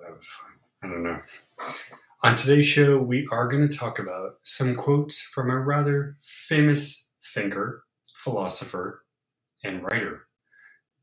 [0.00, 0.50] that was fun.
[0.82, 1.20] I don't know.
[2.24, 7.08] On today's show, we are going to talk about some quotes from a rather famous
[7.34, 7.84] thinker,
[8.14, 9.04] philosopher,
[9.64, 10.22] and writer.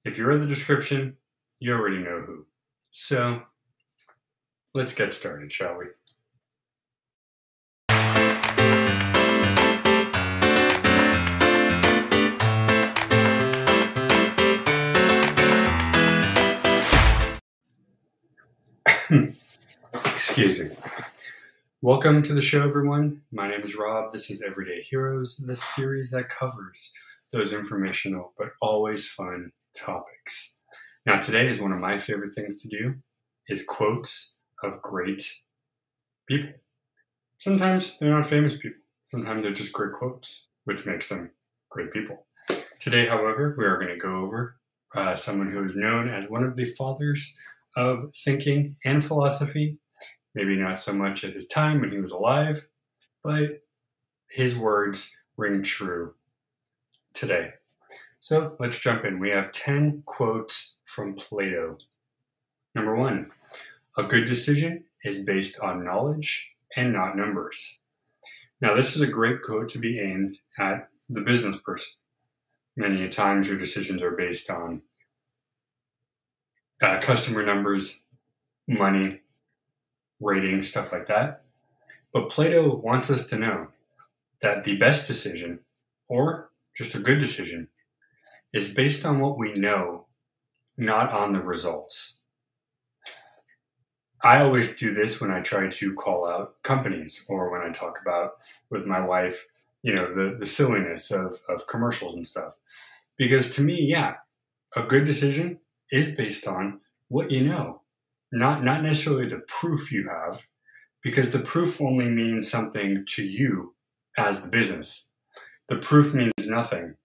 [0.06, 1.18] If you read the description,
[1.60, 2.46] you already know who.
[2.92, 3.44] So,
[4.76, 5.86] let's get started, shall we?
[21.82, 23.22] Welcome to the show, everyone.
[23.32, 24.12] My name is Rob.
[24.12, 26.92] This is Everyday Heroes, the series that covers
[27.32, 30.58] those informational but always fun topics.
[31.06, 32.96] Now, today is one of my favorite things to do
[33.48, 35.24] is quotes of great
[36.28, 36.52] people.
[37.38, 38.82] Sometimes they're not famous people.
[39.06, 41.32] Sometimes they're just great quotes, which makes them
[41.70, 42.26] great people.
[42.80, 44.58] Today, however, we are going to go over
[44.96, 47.40] uh, someone who is known as one of the fathers
[47.78, 49.78] of thinking and philosophy.
[50.36, 52.68] Maybe not so much at his time when he was alive,
[53.24, 53.64] but
[54.30, 56.14] his words ring true
[57.14, 57.54] today.
[58.20, 59.20] So let's jump in.
[59.20, 61.78] We have 10 quotes from Plato.
[62.76, 63.32] Number one,
[63.98, 67.80] a good decision is based on knowledge and not numbers.
[68.62, 71.94] Now, this is a great quote to be aimed at the business person.
[72.76, 74.82] Many times your decisions are based on
[76.82, 78.04] uh, customer numbers,
[78.68, 79.22] money,
[80.20, 81.44] ratings, stuff like that.
[82.14, 83.68] But Plato wants us to know
[84.42, 85.60] that the best decision,
[86.08, 87.68] or just a good decision,
[88.54, 90.06] is based on what we know,
[90.78, 92.24] not on the results.
[94.22, 98.00] I always do this when I try to call out companies or when I talk
[98.02, 98.34] about
[98.70, 99.48] with my wife,
[99.82, 102.58] you know, the, the silliness of, of commercials and stuff.
[103.18, 104.16] Because to me, yeah,
[104.76, 105.60] a good decision
[105.92, 107.82] is based on what you know,
[108.32, 110.46] not not necessarily the proof you have,
[111.02, 113.74] because the proof only means something to you
[114.18, 115.12] as the business.
[115.68, 116.96] The proof means nothing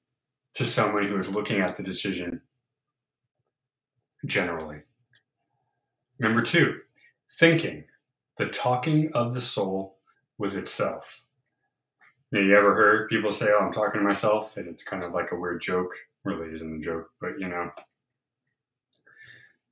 [0.54, 2.40] to someone who is looking at the decision
[4.26, 4.78] generally.
[6.18, 6.80] Number two,
[7.38, 7.84] thinking,
[8.38, 9.98] the talking of the soul
[10.38, 11.24] with itself.
[12.32, 14.56] Now, you ever heard people say, Oh, I'm talking to myself?
[14.56, 15.92] And it's kind of like a weird joke.
[16.24, 17.70] Really isn't a joke, but you know,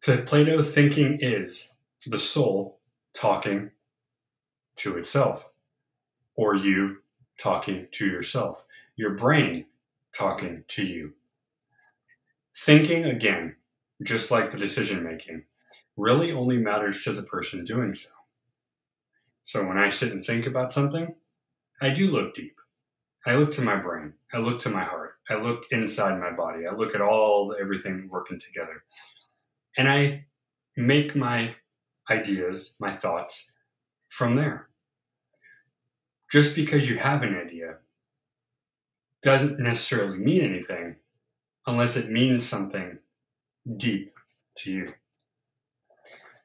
[0.03, 1.77] to Plato, thinking is
[2.07, 2.81] the soul
[3.15, 3.71] talking
[4.77, 5.53] to itself,
[6.35, 6.99] or you
[7.39, 8.65] talking to yourself,
[8.97, 9.67] your brain
[10.13, 11.13] talking to you.
[12.57, 13.55] Thinking, again,
[14.03, 15.45] just like the decision making,
[15.97, 18.11] really only matters to the person doing so.
[19.45, 21.15] So when I sit and think about something,
[21.81, 22.57] I do look deep.
[23.25, 24.15] I look to my brain.
[24.33, 25.15] I look to my heart.
[25.31, 26.67] I look inside my body.
[26.67, 28.83] I look at all everything working together
[29.77, 30.27] and I
[30.77, 31.55] make my
[32.11, 33.53] ideas, my thoughts
[34.09, 34.69] from there.
[36.31, 37.77] Just because you have an idea
[39.23, 40.97] doesn't necessarily mean anything
[41.67, 42.99] unless it means something
[43.77, 44.15] deep
[44.57, 44.95] to you.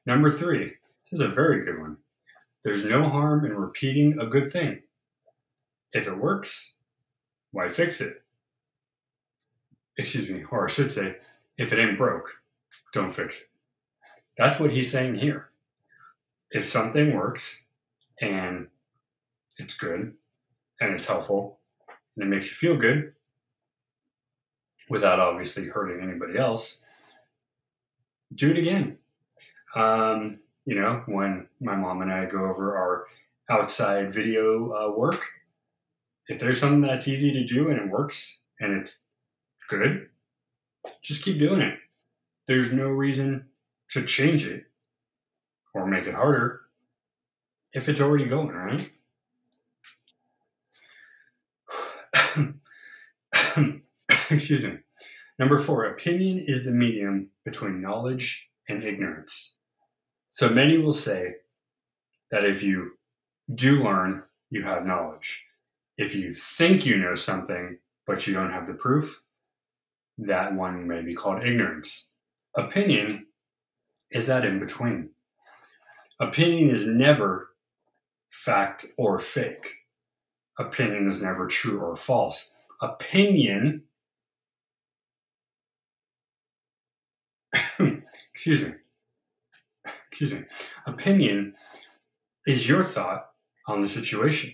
[0.05, 0.73] Number three,
[1.09, 1.97] this is a very good one.
[2.63, 4.83] There's no harm in repeating a good thing.
[5.93, 6.77] If it works,
[7.51, 8.23] why fix it?
[9.97, 11.15] Excuse me, or I should say,
[11.57, 12.29] if it ain't broke,
[12.93, 13.47] don't fix it.
[14.37, 15.49] That's what he's saying here.
[16.51, 17.65] If something works
[18.21, 18.67] and
[19.57, 20.13] it's good
[20.79, 21.59] and it's helpful
[22.15, 23.13] and it makes you feel good
[24.89, 26.83] without obviously hurting anybody else,
[28.33, 28.97] do it again.
[29.75, 33.05] Um, you know, when my mom and I go over our
[33.49, 35.25] outside video uh, work,
[36.27, 39.03] if there's something that's easy to do and it works and it's
[39.67, 40.09] good,
[41.01, 41.79] just keep doing it
[42.47, 43.47] there's no reason
[43.89, 44.65] to change it
[45.73, 46.61] or make it harder
[47.73, 48.91] if it's already going, right?
[54.31, 54.79] Excuse me.
[55.39, 59.57] Number four, opinion is the medium between knowledge and ignorance.
[60.29, 61.35] So many will say
[62.31, 62.91] that if you
[63.53, 65.45] do learn, you have knowledge.
[65.97, 69.23] If you think you know something, but you don't have the proof,
[70.17, 72.13] that one may be called ignorance.
[72.57, 73.27] Opinion
[74.11, 75.11] is that in between.
[76.19, 77.49] Opinion is never
[78.31, 79.73] fact or fake.
[80.57, 82.55] Opinion is never true or false.
[82.81, 83.83] Opinion,
[88.33, 88.73] excuse me,
[90.09, 90.43] excuse me,
[90.87, 91.53] opinion
[92.47, 93.29] is your thought
[93.67, 94.51] on the situation.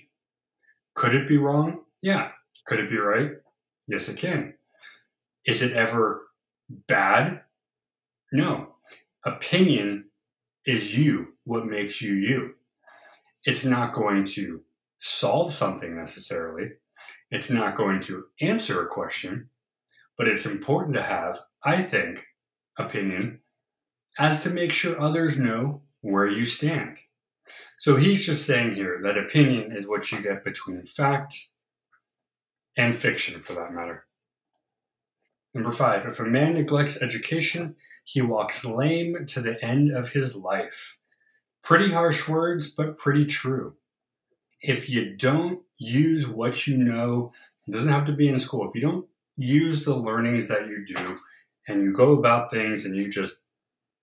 [0.93, 1.83] Could it be wrong?
[2.01, 2.31] Yeah.
[2.65, 3.31] Could it be right?
[3.87, 4.55] Yes, it can.
[5.45, 6.23] Is it ever
[6.87, 7.41] bad?
[8.33, 8.69] No.
[9.23, 10.05] Opinion
[10.65, 12.55] is you, what makes you you.
[13.45, 14.61] It's not going to
[14.99, 16.71] solve something necessarily.
[17.29, 19.49] It's not going to answer a question,
[20.17, 22.25] but it's important to have, I think,
[22.77, 23.39] opinion
[24.17, 26.97] as to make sure others know where you stand.
[27.79, 31.35] So he's just saying here that opinion is what you get between fact
[32.75, 34.05] and fiction, for that matter.
[35.53, 40.35] Number five, if a man neglects education, he walks lame to the end of his
[40.35, 40.97] life.
[41.63, 43.75] Pretty harsh words, but pretty true.
[44.61, 47.31] If you don't use what you know,
[47.67, 48.67] it doesn't have to be in school.
[48.67, 49.07] If you don't
[49.37, 51.17] use the learnings that you do
[51.67, 53.43] and you go about things and you just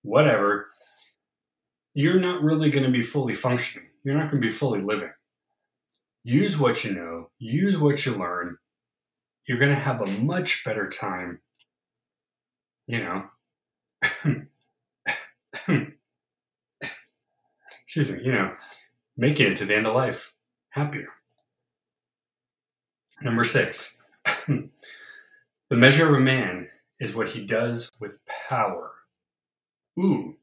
[0.01, 0.67] whatever,
[1.93, 3.89] you're not really going to be fully functioning.
[4.03, 5.11] You're not going to be fully living.
[6.23, 8.57] Use what you know, use what you learn.
[9.47, 11.41] You're going to have a much better time,
[12.87, 13.25] you know.
[17.83, 18.55] Excuse me, you know,
[19.17, 20.33] making it to the end of life
[20.69, 21.09] happier.
[23.21, 23.97] Number six,
[24.47, 24.69] the
[25.69, 26.69] measure of a man
[26.99, 28.19] is what he does with
[28.49, 28.91] power.
[29.99, 30.37] Ooh,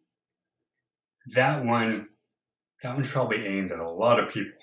[1.35, 2.09] that one,
[2.83, 4.59] that one's probably aimed at a lot of people.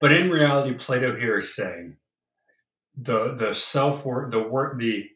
[0.00, 1.98] But in reality, Plato here is saying
[2.96, 5.10] the the self worth, the worth, the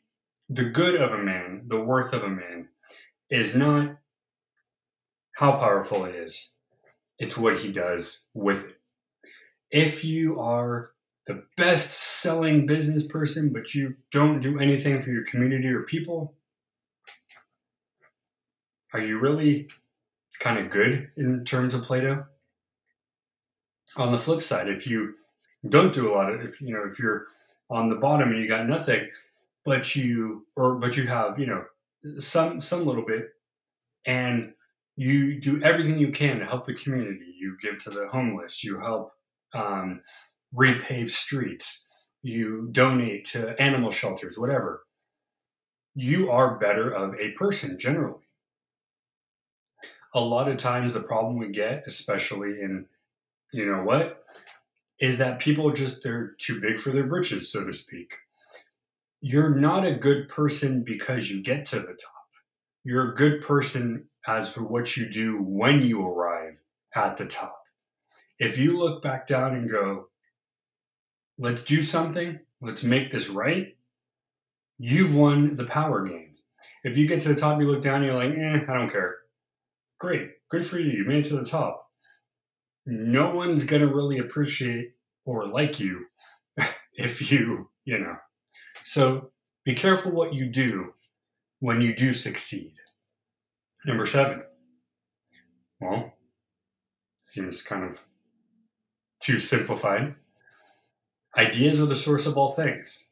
[0.48, 2.68] the good of a man, the worth of a man,
[3.30, 3.96] is not
[5.36, 6.52] how powerful it is.
[7.18, 8.80] It's what he does with it.
[9.70, 10.90] If you are
[11.26, 16.34] the best selling business person, but you don't do anything for your community or people,
[18.92, 19.68] are you really
[20.38, 22.26] kind of good in terms of Plato?
[23.96, 25.14] On the flip side, if you
[25.68, 27.26] don't do a lot of, if you know, if you're
[27.70, 29.08] on the bottom and you got nothing,
[29.64, 31.64] but you or but you have you know
[32.18, 33.28] some some little bit,
[34.06, 34.52] and
[34.96, 37.34] you do everything you can to help the community.
[37.38, 38.62] You give to the homeless.
[38.62, 39.12] You help
[39.52, 40.02] um,
[40.54, 41.86] repave streets.
[42.22, 44.84] You donate to animal shelters, whatever.
[45.94, 48.20] You are better of a person generally
[50.14, 52.86] a lot of times the problem we get, especially in,
[53.52, 54.24] you know what,
[55.00, 58.14] is that people just, they're too big for their britches, so to speak.
[59.26, 62.26] You're not a good person because you get to the top.
[62.84, 66.60] You're a good person as for what you do when you arrive
[66.94, 67.58] at the top.
[68.38, 70.08] If you look back down and go,
[71.38, 73.76] let's do something, let's make this right,
[74.78, 76.34] you've won the power game.
[76.82, 79.16] If you get to the top, you look down, you're like, eh, I don't care
[80.04, 80.90] great, good for you.
[80.90, 81.88] You made it to the top.
[82.84, 84.92] No one's going to really appreciate
[85.24, 86.04] or like you
[86.94, 88.16] if you, you know.
[88.94, 89.32] So
[89.64, 90.94] be careful what you do
[91.58, 92.74] when you do succeed.
[93.84, 94.44] Number seven.
[95.80, 96.12] Well,
[97.24, 98.04] seems kind of
[99.18, 100.14] too simplified.
[101.36, 103.10] Ideas are the source of all things.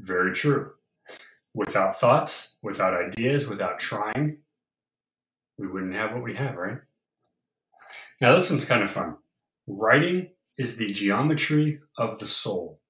[0.00, 0.72] Very true.
[1.54, 4.38] Without thoughts, without ideas, without trying,
[5.56, 6.78] we wouldn't have what we have, right?
[8.20, 9.18] Now, this one's kind of fun.
[9.68, 12.81] Writing is the geometry of the soul.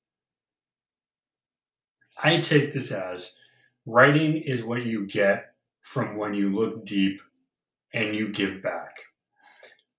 [2.23, 3.35] I take this as
[3.85, 7.21] writing is what you get from when you look deep
[7.93, 8.97] and you give back.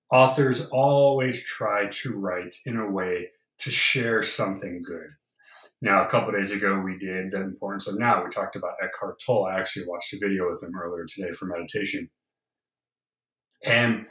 [0.09, 5.09] Authors always try to write in a way to share something good.
[5.81, 8.23] Now, a couple days ago, we did the importance of now.
[8.23, 9.47] We talked about Eckhart Tolle.
[9.47, 12.09] I actually watched a video with him earlier today for meditation.
[13.65, 14.07] And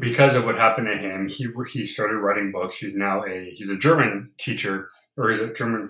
[0.00, 2.78] because of what happened to him, he he started writing books.
[2.78, 5.86] He's now a he's a German teacher, or is it German?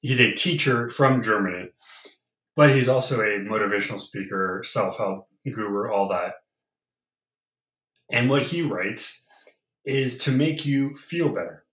[0.00, 1.70] He's a teacher from Germany,
[2.54, 6.34] but he's also a motivational speaker, self help guru, all that.
[8.10, 9.26] And what he writes
[9.84, 11.64] is to make you feel better.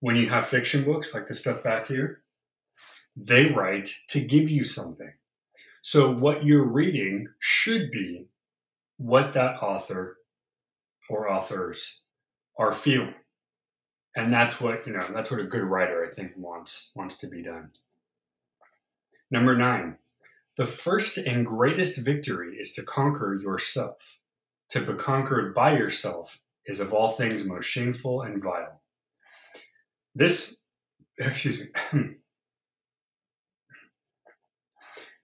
[0.00, 2.22] When you have fiction books like the stuff back here,
[3.16, 5.12] they write to give you something.
[5.82, 8.28] So what you're reading should be
[8.98, 10.18] what that author
[11.08, 12.02] or authors
[12.58, 13.14] are feeling.
[14.16, 17.26] And that's what, you know, that's what a good writer I think wants wants to
[17.26, 17.68] be done.
[19.30, 19.98] Number 9.
[20.56, 24.20] The first and greatest victory is to conquer yourself.
[24.70, 28.80] To be conquered by yourself is of all things most shameful and vile.
[30.14, 30.56] This
[31.18, 31.60] excuse
[31.92, 32.00] me.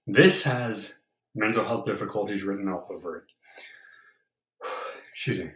[0.07, 0.97] this has
[1.35, 3.33] mental health difficulties written all over it
[5.13, 5.51] excuse me,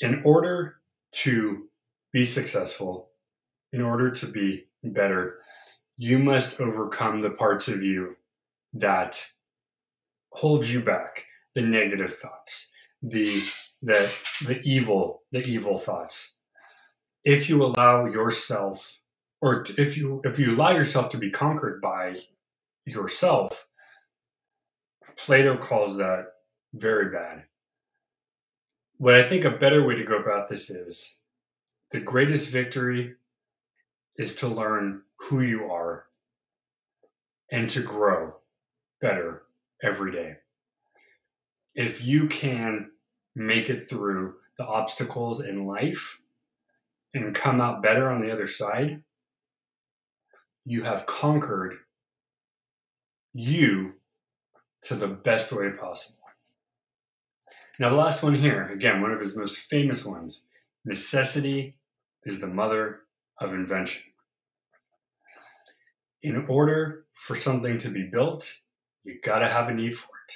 [0.00, 0.77] in order
[1.24, 1.68] to
[2.12, 3.10] be successful,
[3.72, 5.40] in order to be better,
[5.96, 8.16] you must overcome the parts of you
[8.74, 9.24] that
[10.32, 12.70] hold you back, the negative thoughts,
[13.02, 13.42] the
[13.82, 14.10] the
[14.46, 16.36] the evil, the evil thoughts.
[17.24, 19.00] If you allow yourself
[19.40, 22.20] or if you if you allow yourself to be conquered by
[22.86, 23.68] yourself,
[25.16, 26.26] Plato calls that
[26.74, 27.44] very bad.
[28.98, 31.18] What I think a better way to go about this is
[31.92, 33.14] the greatest victory
[34.16, 36.06] is to learn who you are
[37.52, 38.34] and to grow
[39.00, 39.42] better
[39.80, 40.38] every day.
[41.76, 42.90] If you can
[43.36, 46.20] make it through the obstacles in life
[47.14, 49.04] and come out better on the other side,
[50.64, 51.76] you have conquered
[53.32, 53.92] you
[54.82, 56.27] to the best way possible.
[57.78, 60.48] Now, the last one here, again, one of his most famous ones
[60.84, 61.76] necessity
[62.24, 63.00] is the mother
[63.40, 64.02] of invention.
[66.22, 68.52] In order for something to be built,
[69.04, 70.34] you got to have a need for it.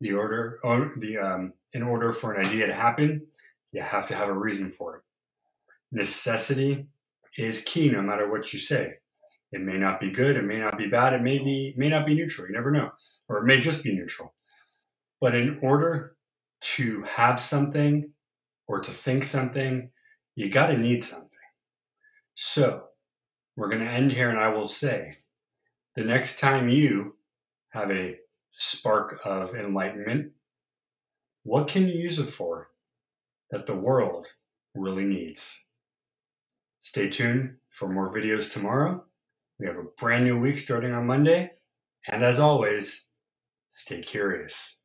[0.00, 3.26] The order, or the um, in order for an idea to happen,
[3.72, 5.02] you have to have a reason for it.
[5.92, 6.86] Necessity
[7.36, 8.94] is key, no matter what you say.
[9.52, 12.06] It may not be good, it may not be bad, it may be may not
[12.06, 12.46] be neutral.
[12.48, 12.90] You never know,
[13.28, 14.32] or it may just be neutral.
[15.20, 16.16] But in order
[16.60, 18.12] to have something
[18.66, 19.90] or to think something,
[20.34, 21.38] you got to need something.
[22.34, 22.84] So
[23.56, 25.12] we're going to end here, and I will say
[25.96, 27.16] the next time you
[27.70, 28.18] have a
[28.50, 30.32] spark of enlightenment,
[31.42, 32.68] what can you use it for
[33.50, 34.26] that the world
[34.74, 35.64] really needs?
[36.80, 39.04] Stay tuned for more videos tomorrow.
[39.58, 41.50] We have a brand new week starting on Monday.
[42.10, 43.08] And as always,
[43.70, 44.79] stay curious.